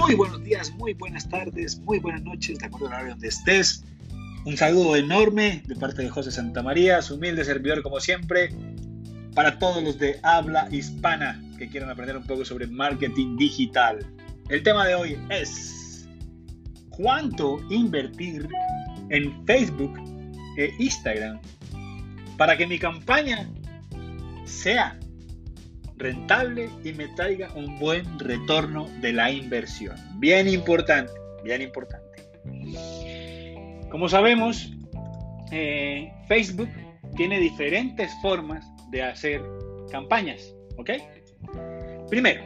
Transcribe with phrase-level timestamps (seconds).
[0.00, 3.84] Muy buenos días, muy buenas tardes, muy buenas noches, de acuerdo al horario donde estés.
[4.46, 8.48] Un saludo enorme de parte de José Santa María, su humilde servidor como siempre,
[9.34, 13.98] para todos los de habla hispana que quieran aprender un poco sobre marketing digital.
[14.48, 16.08] El tema de hoy es
[16.88, 18.48] cuánto invertir
[19.10, 20.00] en Facebook
[20.56, 21.38] e Instagram
[22.38, 23.46] para que mi campaña
[24.46, 24.98] sea
[26.00, 29.96] rentable y me traiga un buen retorno de la inversión.
[30.18, 31.12] Bien importante,
[31.44, 32.08] bien importante.
[33.90, 34.72] Como sabemos,
[35.52, 36.68] eh, Facebook
[37.16, 39.42] tiene diferentes formas de hacer
[39.90, 40.90] campañas, ¿ok?
[42.08, 42.42] Primero,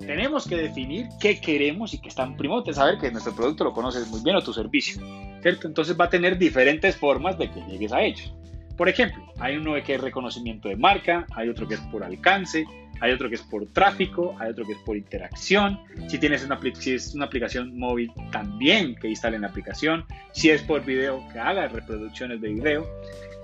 [0.00, 3.72] tenemos que definir qué queremos y que están primero de saber que nuestro producto lo
[3.72, 5.00] conoces muy bien o tu servicio,
[5.42, 5.68] ¿cierto?
[5.68, 8.34] Entonces va a tener diferentes formas de que llegues a ellos.
[8.76, 12.64] Por ejemplo, hay uno que es reconocimiento de marca, hay otro que es por alcance,
[13.00, 15.80] hay otro que es por tráfico, hay otro que es por interacción.
[16.08, 20.04] Si tienes una, si es una aplicación móvil, también que instalen la aplicación.
[20.32, 22.86] Si es por video, que haga reproducciones de video.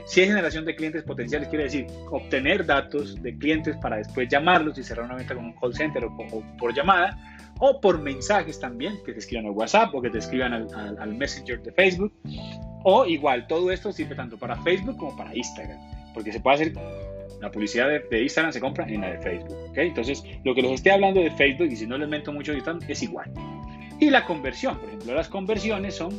[0.08, 4.78] Si es generación de clientes potenciales, quiere decir obtener datos de clientes para después llamarlos
[4.78, 7.18] y cerrar una venta con un call center o, por llamada,
[7.60, 11.14] o por mensajes también, que te escriban al WhatsApp o que te escriban al, al
[11.14, 12.10] Messenger de Facebook.
[12.84, 15.78] O igual, todo esto sirve tanto para Facebook como para Instagram,
[16.14, 16.72] porque se puede hacer,
[17.42, 19.78] la publicidad de, Instagram se compra en la de Facebook, ¿ok?
[19.78, 23.02] Entonces, lo que les esté hablando de Facebook, y si no les mento mucho, es
[23.02, 23.30] igual.
[24.00, 26.14] Y la conversión, por ejemplo, las conversiones son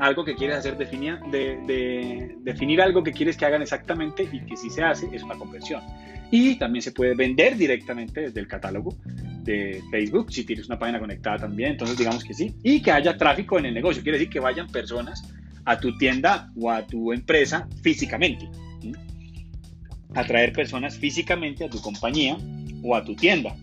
[0.00, 4.56] algo que quieres hacer, definir, de, definir algo que quieres que hagan exactamente y que
[4.56, 5.82] si se hace es una conversión.
[6.30, 8.96] Y también se puede vender directamente desde el catálogo
[9.42, 12.54] de Facebook, si tienes una página conectada también, entonces digamos que sí.
[12.62, 15.22] Y que haya tráfico en el negocio, quiere decir que vayan personas
[15.64, 18.48] a tu tienda o a tu empresa físicamente.
[20.14, 22.36] Atraer personas físicamente a tu compañía
[22.82, 23.54] o a tu tienda.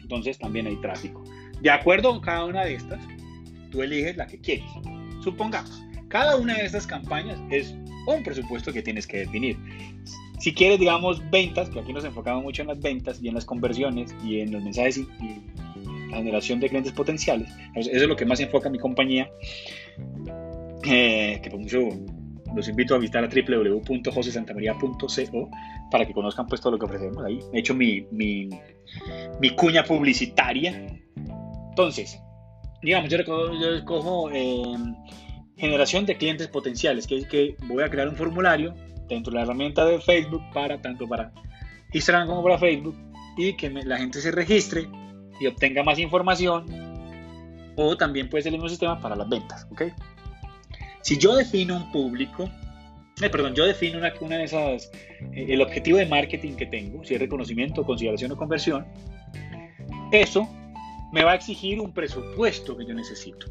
[0.00, 1.22] Entonces también hay tráfico.
[1.60, 3.02] De acuerdo con cada una de estas,
[3.70, 4.66] tú eliges la que quieres.
[5.24, 7.74] Supongamos, cada una de estas campañas es
[8.06, 9.56] un presupuesto que tienes que definir.
[10.38, 13.46] Si quieres, digamos, ventas, que aquí nos enfocamos mucho en las ventas y en las
[13.46, 15.08] conversiones y en los mensajes y,
[16.10, 19.30] la generación de clientes potenciales, eso es lo que más enfoca mi compañía,
[20.84, 21.50] eh, que
[22.54, 25.50] los invito a visitar a www.josesantamaria.co
[25.90, 27.38] para que conozcan pues todo lo que ofrecemos ahí.
[27.52, 28.50] He hecho mi, mi,
[29.40, 30.86] mi cuña publicitaria.
[31.70, 32.20] Entonces,
[32.84, 34.76] digamos, yo, yo escojo eh,
[35.56, 38.74] generación de clientes potenciales, que es que voy a crear un formulario
[39.08, 41.32] dentro de la herramienta de Facebook para tanto para
[41.92, 42.96] Instagram como para Facebook
[43.36, 44.88] y que la gente se registre
[45.40, 46.66] y obtenga más información
[47.76, 49.84] o también puede ser el mismo sistema para las ventas, ¿ok?
[51.00, 52.48] Si yo defino un público,
[53.20, 54.90] eh, perdón, yo defino una, una de esas,
[55.32, 58.86] eh, el objetivo de marketing que tengo, si es reconocimiento, consideración o conversión,
[60.12, 60.48] eso
[61.14, 63.46] me va a exigir un presupuesto que yo necesito.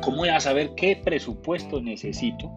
[0.00, 2.52] ¿Cómo voy a saber qué presupuesto necesito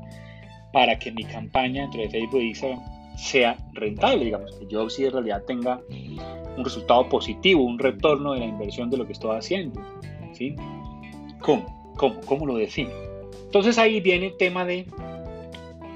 [0.71, 2.79] para que mi campaña dentro de Facebook y Instagram
[3.17, 4.25] sea rentable?
[4.25, 5.81] Digamos, que yo sí en realidad tenga
[6.55, 9.81] un resultado positivo, un retorno de la inversión de lo que estoy haciendo.
[10.33, 10.55] ¿sí?
[11.39, 11.93] ¿Cómo?
[11.97, 12.21] ¿Cómo?
[12.21, 12.91] ¿Cómo lo defino?
[13.45, 14.85] Entonces ahí viene el tema de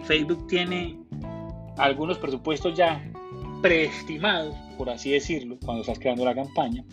[0.06, 0.98] Facebook tiene
[1.78, 3.08] algunos presupuestos ya
[3.62, 6.84] preestimados, por así decirlo, cuando estás creando la campaña,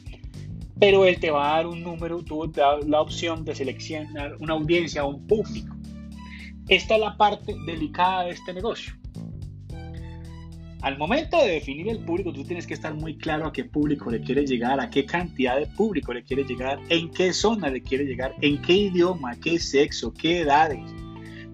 [0.83, 4.35] pero él te va a dar un número, tú te da la opción de seleccionar
[4.41, 5.77] una audiencia un público.
[6.67, 8.93] Esta es la parte delicada de este negocio.
[10.81, 14.11] Al momento de definir el público, tú tienes que estar muy claro a qué público
[14.11, 17.81] le quieres llegar, a qué cantidad de público le quieres llegar, en qué zona le
[17.81, 20.83] quieres llegar, en qué idioma, qué sexo, qué edades.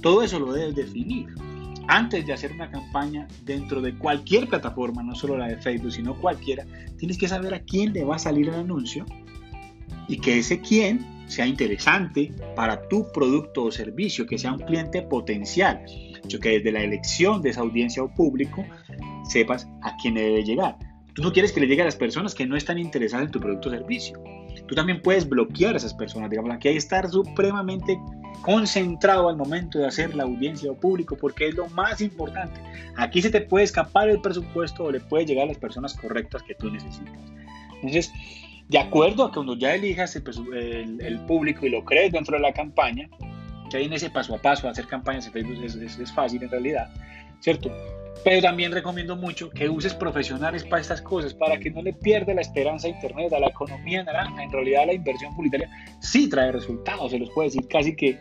[0.00, 1.26] Todo eso lo debes definir
[1.88, 6.14] antes de hacer una campaña dentro de cualquier plataforma, no solo la de Facebook, sino
[6.20, 6.64] cualquiera,
[6.98, 9.04] tienes que saber a quién le va a salir el anuncio
[10.06, 15.02] y que ese quién sea interesante para tu producto o servicio, que sea un cliente
[15.02, 15.82] potencial.
[16.26, 18.64] Yo que desde la elección de esa audiencia o público
[19.24, 20.76] sepas a quién debe llegar.
[21.14, 23.40] Tú no quieres que le llegue a las personas que no están interesadas en tu
[23.40, 24.22] producto o servicio.
[24.66, 26.30] Tú también puedes bloquear a esas personas.
[26.30, 27.98] Digamos, aquí hay que estar supremamente
[28.42, 32.60] concentrado al momento de hacer la audiencia o público, porque es lo más importante.
[32.96, 36.42] Aquí se te puede escapar el presupuesto o le puede llegar a las personas correctas
[36.42, 37.14] que tú necesitas.
[37.74, 38.12] Entonces,
[38.68, 42.52] de acuerdo a que cuando ya elijas el, público y lo crees dentro de la
[42.52, 43.08] campaña,
[43.70, 46.50] que hay en ese paso a paso, hacer campañas en Facebook es, es fácil en
[46.50, 46.90] realidad,
[47.40, 47.70] ¿cierto?
[48.24, 52.34] Pero también recomiendo mucho que uses profesionales para estas cosas, para que no le pierda
[52.34, 54.42] la esperanza a Internet, a la economía naranja.
[54.42, 55.70] En realidad la inversión publicitaria
[56.00, 58.18] sí trae resultados, se los puedo decir casi que,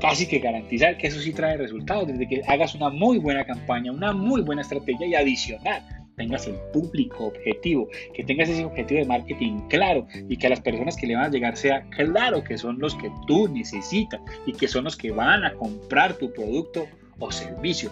[0.00, 3.92] casi que garantizar que eso sí trae resultados, desde que hagas una muy buena campaña,
[3.92, 5.82] una muy buena estrategia y adicional
[6.16, 10.60] tengas el público objetivo, que tengas ese objetivo de marketing claro y que a las
[10.60, 14.52] personas que le van a llegar sea claro que son los que tú necesitas y
[14.52, 16.86] que son los que van a comprar tu producto
[17.18, 17.90] o servicio.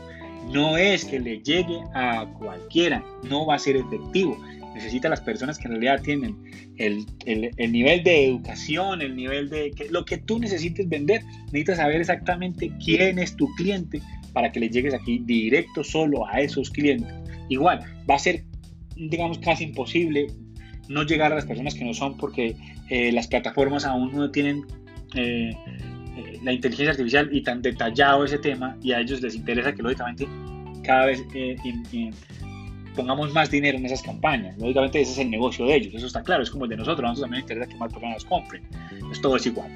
[0.50, 4.39] No es que le llegue a cualquiera, no va a ser efectivo.
[4.75, 6.37] Necesita las personas que en realidad tienen
[6.79, 11.23] el, el, nivel de educación, el nivel de lo que tú necesites vender.
[11.47, 14.00] Necesitas saber exactamente quién es tu cliente
[14.33, 17.12] para que le llegues aquí directo solo a esos clientes.
[17.49, 17.81] Igual,
[18.11, 18.44] va a ser,
[18.97, 20.29] digamos, casi imposible
[20.89, 22.56] no llegar a las personas que no son porque
[22.89, 24.65] eh, las plataformas aún no tienen
[25.15, 25.53] eh,
[26.43, 30.27] la inteligencia artificial y tan detallado ese tema y a ellos les interesa que lógicamente
[30.83, 31.25] cada vez
[32.94, 34.56] pongamos más dinero en esas campañas.
[34.59, 37.05] Lógicamente ese es el negocio de ellos, eso está claro, es como el de nosotros,
[37.05, 38.62] a nosotros también nos interesa que más personas compren.
[38.91, 39.71] Entonces todo es igual.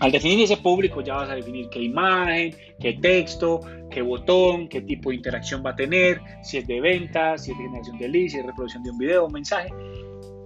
[0.00, 3.60] Al definir ese público ya vas a definir qué imagen, qué texto,
[3.90, 7.58] qué botón, qué tipo de interacción va a tener, si es de venta, si es
[7.58, 9.68] de generación de leads, si es reproducción de un video un mensaje.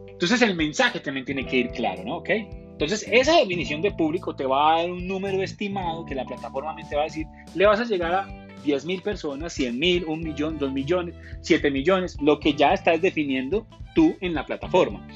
[0.09, 2.17] Entonces el mensaje también tiene que ir claro, ¿no?
[2.19, 2.31] ¿Ok?
[2.73, 6.75] Entonces esa definición de público te va a dar un número estimado que la plataforma
[6.89, 10.17] te va a decir, le vas a llegar a 10 mil personas, 100 mil, 1
[10.17, 15.07] millón, 2 millones, 7 millones, lo que ya estás definiendo tú en la plataforma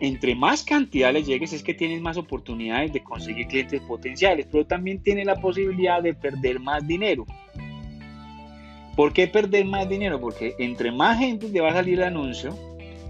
[0.00, 4.66] entre más cantidad le llegues es que tienes más oportunidades de conseguir clientes potenciales, pero
[4.66, 7.24] también tienes la posibilidad de perder más dinero.
[8.96, 10.20] ¿Por qué perder más dinero?
[10.20, 12.56] Porque entre más gente te va a salir el anuncio,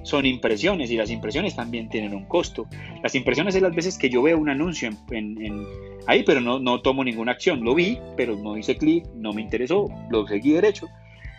[0.04, 2.68] son impresiones y las impresiones también tienen un costo.
[3.02, 5.66] Las impresiones es las veces que yo veo un anuncio en,
[6.06, 7.64] ahí, pero no, no tomo ninguna acción.
[7.64, 10.88] Lo vi, pero no hice clic, no me interesó, lo seguí derecho.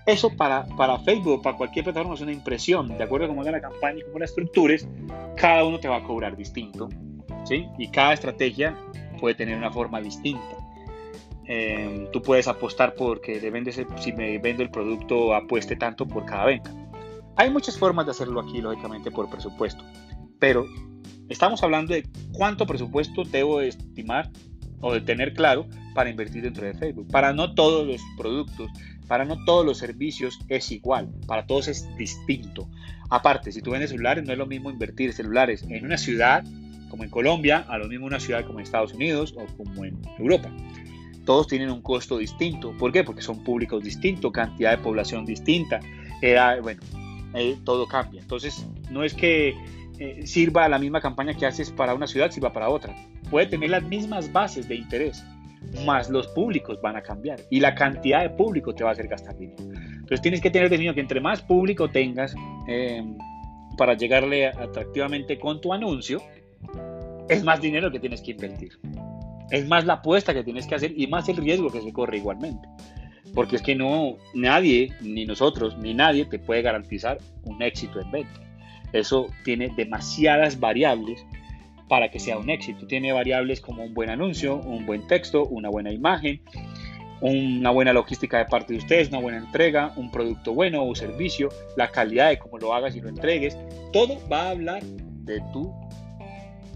[0.05, 2.97] Eso para, para Facebook, para cualquier plataforma es una impresión.
[2.97, 4.87] De acuerdo a cómo haga la campaña y cómo la estructures,
[5.37, 6.89] cada uno te va a cobrar distinto.
[7.45, 7.67] ¿sí?
[7.77, 8.75] Y cada estrategia
[9.19, 10.57] puede tener una forma distinta.
[11.47, 16.25] Eh, tú puedes apostar porque le vendes si me vendo el producto, apueste tanto por
[16.25, 16.71] cada venta.
[17.37, 19.83] Hay muchas formas de hacerlo aquí, lógicamente, por presupuesto.
[20.39, 20.65] Pero
[21.27, 24.29] estamos hablando de cuánto presupuesto debo estimar
[24.79, 27.07] o de tener claro para invertir dentro de Facebook.
[27.11, 28.69] Para no todos los productos,
[29.07, 32.69] para no todos los servicios es igual, para todos es distinto.
[33.09, 36.43] Aparte, si tú vendes celulares, no es lo mismo invertir celulares en una ciudad
[36.89, 39.99] como en Colombia, a lo mismo una ciudad como en Estados Unidos o como en
[40.17, 40.49] Europa.
[41.25, 42.71] Todos tienen un costo distinto.
[42.77, 43.03] ¿Por qué?
[43.03, 45.79] Porque son públicos distintos, cantidad de población distinta,
[46.21, 46.81] edad, bueno,
[47.35, 48.21] eh, todo cambia.
[48.21, 49.53] Entonces, no es que
[49.99, 52.95] eh, sirva la misma campaña que haces para una ciudad, sirva para otra.
[53.29, 55.23] Puede tener las mismas bases de interés,
[55.85, 59.07] más los públicos van a cambiar y la cantidad de público te va a hacer
[59.07, 59.63] gastar dinero.
[59.93, 62.35] Entonces tienes que tener definido que entre más público tengas
[62.67, 63.03] eh,
[63.77, 66.21] para llegarle atractivamente con tu anuncio,
[67.29, 68.77] es más dinero que tienes que invertir.
[69.49, 72.17] Es más la apuesta que tienes que hacer y más el riesgo que se corre
[72.17, 72.67] igualmente.
[73.35, 78.09] Porque es que no, nadie, ni nosotros, ni nadie te puede garantizar un éxito en
[78.09, 78.39] venta.
[78.93, 81.25] Eso tiene demasiadas variables
[81.89, 82.87] para que sea un éxito.
[82.87, 86.41] Tiene variables como un buen anuncio, un buen texto, una buena imagen,
[87.21, 91.49] una buena logística de parte de ustedes, una buena entrega, un producto bueno o servicio,
[91.75, 93.57] la calidad de cómo lo hagas y lo entregues.
[93.91, 95.73] Todo va a hablar de tu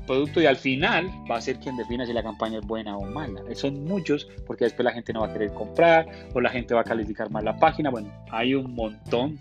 [0.10, 3.06] producto y al final va a ser quien defina si la campaña es buena o
[3.06, 3.44] mala.
[3.54, 6.82] Son muchos porque después la gente no va a querer comprar o la gente va
[6.82, 7.92] a calificar mal la página.
[7.92, 9.40] Bueno, hay un montón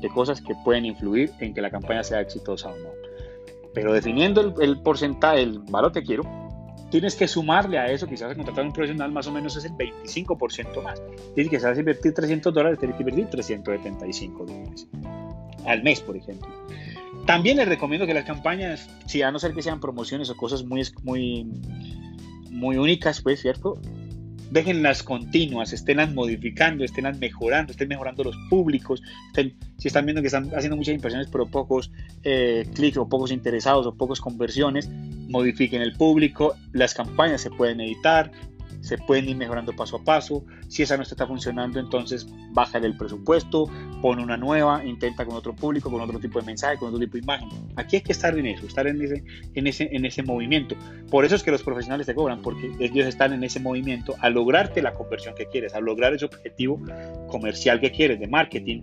[0.00, 2.88] de cosas que pueden influir en que la campaña sea exitosa o no.
[3.72, 6.24] Pero definiendo el, porcentaje, el valor que quiero,
[6.90, 9.64] tienes que sumarle a eso, quizás a contratar a un profesional más o menos es
[9.64, 11.00] el 25% más.
[11.36, 14.88] Tienes que a invertir 300 dólares, tienes que invertir 375 dólares
[15.66, 16.48] al mes, por ejemplo.
[17.26, 20.64] También les recomiendo que las campañas, si a no ser que sean promociones o cosas
[20.64, 21.46] muy, muy,
[22.50, 23.80] muy únicas, pues, ¿cierto?
[24.50, 29.02] déjenlas continuas, esténlas modificando, esténlas mejorando, estén mejorando los públicos,
[29.78, 31.90] si están viendo que están haciendo muchas impresiones pero pocos
[32.24, 34.90] eh, clics o pocos interesados o pocas conversiones,
[35.28, 38.30] modifiquen el público, las campañas se pueden editar,
[38.80, 40.44] se pueden ir mejorando paso a paso.
[40.68, 45.54] Si esa no está funcionando, entonces baja el presupuesto, pone una nueva, intenta con otro
[45.54, 47.48] público, con otro tipo de mensaje, con otro tipo de imagen.
[47.76, 49.24] Aquí hay que estar en eso, estar en ese,
[49.54, 50.76] en ese, en ese movimiento.
[51.10, 54.30] Por eso es que los profesionales te cobran, porque ellos están en ese movimiento a
[54.30, 56.80] lograrte la conversión que quieres, a lograr ese objetivo
[57.28, 58.82] comercial que quieres, de marketing.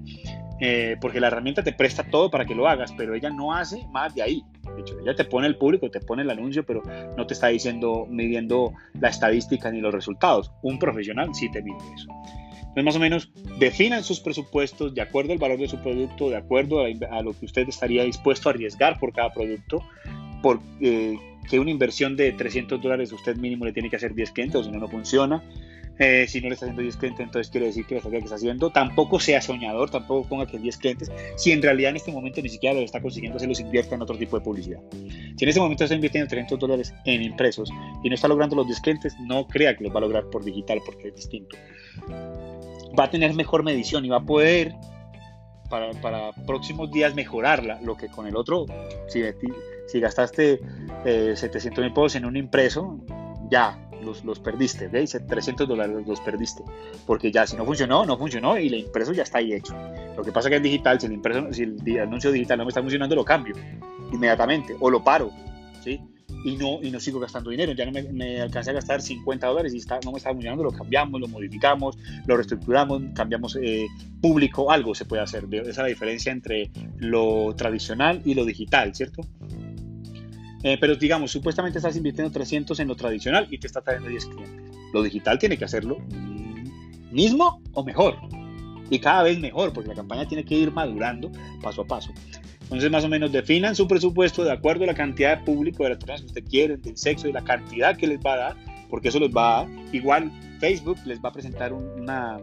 [0.60, 3.86] Eh, porque la herramienta te presta todo para que lo hagas, pero ella no hace
[3.92, 4.44] más de ahí.
[4.76, 6.82] De hecho, ella te pone el público, te pone el anuncio, pero
[7.16, 10.52] no te está diciendo, midiendo la estadística ni los resultados.
[10.64, 12.08] Un profesional sí te mide eso.
[12.78, 16.38] Entonces, más o menos, definan sus presupuestos de acuerdo al valor de su producto, de
[16.38, 19.84] acuerdo a, lo que usted estaría dispuesto a arriesgar por cada producto,
[20.44, 21.18] por eh,
[21.50, 24.64] que una inversión de 300 dólares usted mínimo le tiene que hacer 10 clientes, o
[24.64, 25.44] si no, no funciona.
[26.00, 28.26] Eh, si no le está haciendo 10 clientes, entonces quiere decir que la estrategia que
[28.26, 28.70] está haciendo.
[28.70, 32.50] Tampoco sea soñador, tampoco ponga que 10 clientes, si en realidad en este momento ni
[32.50, 34.80] siquiera lo está consiguiendo, se los invierta en otro tipo de publicidad.
[34.92, 37.70] Si en este momento está invirtiendo 300 dólares en impresos
[38.04, 40.44] y no está logrando los 10 clientes, no crea que los va a lograr por
[40.44, 41.58] digital porque es distinto.
[42.98, 44.76] Va a tener mejor medición y va a poder
[45.70, 48.66] para, para próximos días mejorarla, lo que con el otro,
[49.08, 49.22] si,
[49.88, 50.60] si gastaste
[51.04, 53.00] 700 eh, mil pesos en un impreso,
[53.50, 55.18] ya los, los perdiste, ¿veis?
[55.28, 56.64] 300 dólares los perdiste,
[57.06, 59.76] porque ya si no funcionó, no funcionó y el impreso ya está ahí hecho.
[60.16, 62.66] Lo que pasa es que es digital, si el, impreso, si el anuncio digital no
[62.66, 63.56] me está funcionando, lo cambio
[64.12, 65.32] inmediatamente o lo paro,
[65.84, 66.02] ¿sí?
[66.44, 69.48] Y no, y no sigo gastando dinero, ya no me, me alcancé a gastar 50
[69.48, 73.88] dólares y está, no me está funcionando, lo cambiamos, lo modificamos, lo reestructuramos, cambiamos eh,
[74.22, 75.46] público, algo se puede hacer.
[75.52, 79.24] Esa es la diferencia entre lo tradicional y lo digital, ¿cierto?
[80.68, 84.26] Eh, pero digamos, supuestamente estás invirtiendo 300 en lo tradicional y te está trayendo 10
[84.26, 84.76] clientes.
[84.92, 85.98] Lo digital tiene que hacerlo
[87.10, 88.18] mismo o mejor.
[88.90, 91.32] Y cada vez mejor, porque la campaña tiene que ir madurando
[91.62, 92.12] paso a paso.
[92.64, 95.92] Entonces, más o menos, definan su presupuesto de acuerdo a la cantidad de público, de
[95.92, 98.58] las personas que usted quiere, del sexo y la cantidad que les va a dar,
[98.90, 99.70] porque eso les va a dar.
[99.94, 102.40] Igual, Facebook les va a presentar una,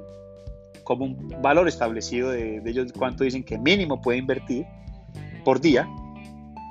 [0.82, 4.64] como un valor establecido de, de ellos, cuánto dicen que mínimo puede invertir
[5.44, 5.86] por día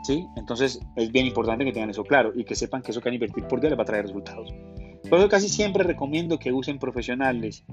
[0.04, 0.28] ¿sí?
[0.36, 3.14] Entonces es bien importante que tengan eso claro y que sepan que eso que van
[3.14, 4.54] a invertir por día les va a traer resultados.
[5.10, 7.64] Por eso casi siempre recomiendo que usen profesionales.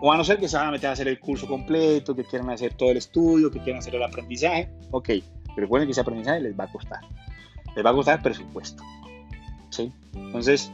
[0.00, 2.24] O a no ser que se van a meter a hacer el curso completo, que
[2.24, 5.08] quieran hacer todo el estudio, que quieran hacer el aprendizaje, ok.
[5.08, 5.22] Pero
[5.56, 7.00] recuerden que ese aprendizaje les va a costar.
[7.74, 8.82] Les va a costar presupuesto.
[9.70, 9.92] ¿sí?
[10.14, 10.70] Entonces,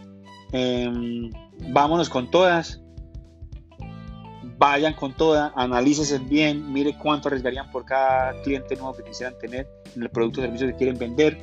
[0.52, 1.30] em,
[1.70, 2.81] vámonos con todas
[4.62, 9.66] vayan con toda, analícese bien, mire cuánto arriesgarían por cada cliente nuevo que quisieran tener
[9.96, 11.36] en el producto o servicio que quieren vender.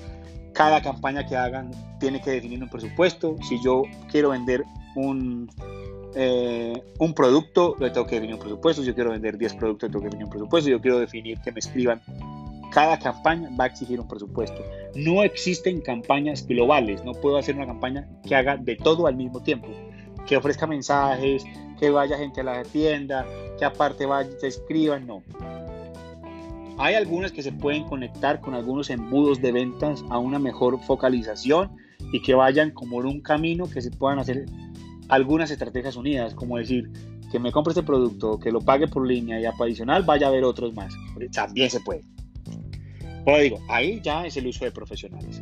[0.53, 3.35] Cada campaña que hagan tiene que definir un presupuesto.
[3.43, 4.63] Si yo quiero vender
[4.95, 5.51] un,
[6.15, 8.83] eh, un producto, le tengo que definir un presupuesto.
[8.83, 10.65] Si yo quiero vender 10 productos, le tengo que definir un presupuesto.
[10.67, 12.01] Si yo quiero definir que me escriban.
[12.71, 14.63] Cada campaña va a exigir un presupuesto.
[14.95, 17.03] No existen campañas globales.
[17.03, 19.67] No puedo hacer una campaña que haga de todo al mismo tiempo.
[20.25, 21.43] Que ofrezca mensajes,
[21.79, 23.25] que vaya gente a la tienda,
[23.57, 25.23] que aparte vaya te escriban, no.
[26.77, 31.71] Hay algunas que se pueden conectar con algunos embudos de ventas a una mejor focalización
[32.13, 34.45] y que vayan como en un camino que se puedan hacer
[35.09, 36.89] algunas estrategias unidas, como decir
[37.31, 40.43] que me compre este producto, que lo pague por línea y adicional vaya a ver
[40.43, 40.93] otros más.
[41.33, 42.01] También se puede.
[43.25, 45.41] Pero digo, ahí ya es el uso de profesionales.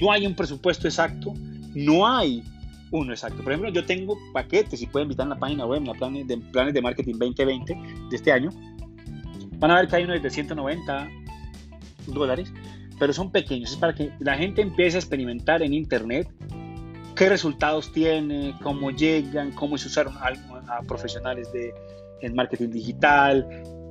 [0.00, 1.34] No hay un presupuesto exacto,
[1.74, 2.42] no hay
[2.90, 3.42] uno exacto.
[3.42, 6.26] Por ejemplo, yo tengo paquetes y pueden visitar en la página web, en la planes
[6.26, 7.74] de, planes de marketing 2020
[8.10, 8.50] de este año.
[9.58, 11.08] Van a ver que hay uno de 190
[12.08, 12.52] dólares,
[12.98, 13.72] pero son pequeños.
[13.72, 16.28] Es para que la gente empiece a experimentar en Internet
[17.14, 21.72] qué resultados tiene, cómo llegan, cómo se usaron a, a profesionales de,
[22.20, 23.46] en marketing digital,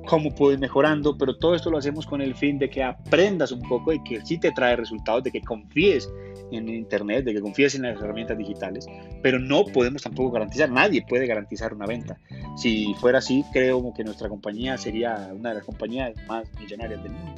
[0.06, 3.52] cómo puedo ir mejorando, pero todo esto lo hacemos con el fin de que aprendas
[3.52, 6.10] un poco y que sí te trae resultados, de que confíes
[6.52, 8.86] en Internet, de que confíes en las herramientas digitales,
[9.22, 12.18] pero no podemos tampoco garantizar, nadie puede garantizar una venta.
[12.56, 17.12] Si fuera así, creo que nuestra compañía sería una de las compañías más millonarias del
[17.12, 17.34] mundo.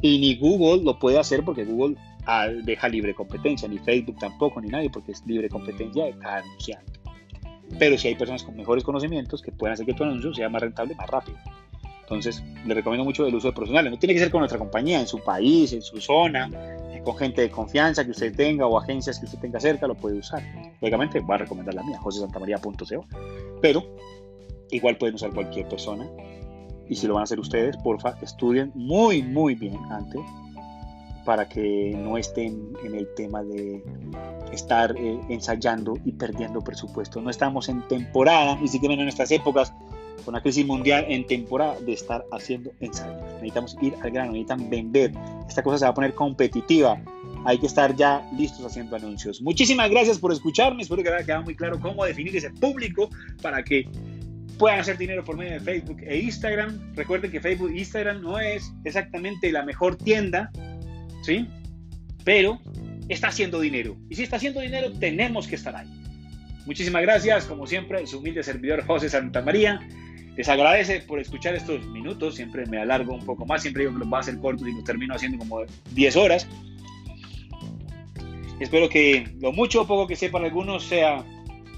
[0.00, 4.60] Y ni Google lo puede hacer porque Google ah, deja libre competencia, ni Facebook tampoco,
[4.60, 7.00] ni nadie, porque es libre competencia de cada anunciante.
[7.78, 10.62] Pero si hay personas con mejores conocimientos que pueden hacer que tu anuncio sea más
[10.62, 11.38] rentable, más rápido.
[12.04, 13.90] Entonces, le recomiendo mucho el uso de profesionales.
[13.90, 16.50] No tiene que ser con nuestra compañía, en su país, en su zona,
[16.92, 19.94] eh, con gente de confianza que usted tenga o agencias que usted tenga cerca, lo
[19.94, 20.42] puede usar.
[20.80, 23.06] Lógicamente, va a recomendar la mía, josesantamaría.co.
[23.62, 23.84] Pero,
[24.70, 26.06] igual pueden usar cualquier persona.
[26.88, 30.20] Y si lo van a hacer ustedes, porfa, estudien muy, muy bien antes
[31.24, 33.82] para que no estén en el tema de
[34.52, 37.20] estar eh, ensayando y perdiendo presupuesto.
[37.20, 39.72] No estamos en temporada, ni siquiera en estas épocas
[40.24, 43.22] con la crisis mundial en temporada de estar haciendo ensayos.
[43.34, 45.12] Necesitamos ir al grano, necesitan vender.
[45.48, 47.00] Esta cosa se va a poner competitiva.
[47.46, 49.42] Hay que estar ya listos haciendo anuncios.
[49.42, 50.82] Muchísimas gracias por escucharme.
[50.82, 53.10] Espero que haya quedado muy claro cómo definir ese público
[53.42, 53.86] para que
[54.58, 56.94] puedan hacer dinero por medio de Facebook e Instagram.
[56.94, 60.50] Recuerden que Facebook e Instagram no es exactamente la mejor tienda,
[61.22, 61.46] ¿sí?
[62.24, 62.60] Pero
[63.08, 63.96] está haciendo dinero.
[64.08, 65.88] Y si está haciendo dinero, tenemos que estar ahí.
[66.66, 69.80] Muchísimas gracias, como siempre, su humilde servidor José Santa María.
[70.36, 74.00] Les agradece por escuchar estos minutos, siempre me alargo un poco más, siempre digo que
[74.00, 75.60] los va a hacer cortos y los termino haciendo como
[75.92, 76.48] 10 horas.
[78.60, 81.24] Espero que lo mucho o poco que sepan algunos sea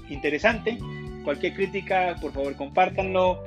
[0.09, 0.77] interesante.
[1.23, 3.43] Cualquier crítica, por favor, compártanlo,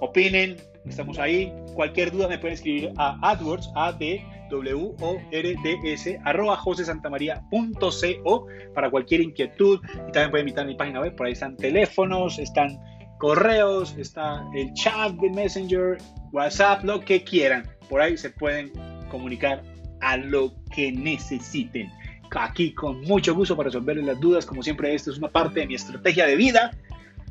[0.00, 1.52] opinen, Estamos ahí.
[1.74, 6.56] Cualquier duda me pueden escribir a AdWords, a d w o r d s arroba
[6.56, 9.80] josesantamaría.co para cualquier inquietud.
[10.08, 11.14] Y también pueden invitar a mi página web.
[11.14, 12.78] Por ahí están teléfonos, están
[13.20, 15.98] correos, está el chat de Messenger,
[16.32, 17.70] WhatsApp, lo que quieran.
[17.88, 18.72] Por ahí se pueden
[19.08, 19.62] comunicar
[20.00, 21.88] a lo que necesiten.
[22.34, 24.46] Aquí con mucho gusto para resolverles las dudas.
[24.46, 26.72] Como siempre, esto es una parte de mi estrategia de vida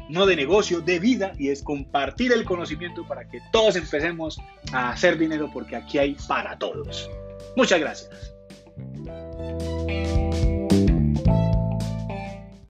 [0.10, 4.42] no de negocio, de vida, y es compartir el conocimiento para que todos empecemos
[4.74, 7.10] a hacer dinero porque aquí hay para todos.
[7.56, 8.34] Muchas gracias.